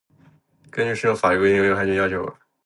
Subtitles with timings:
[0.71, 2.35] 根据适用法律的规定，您有权要求我们：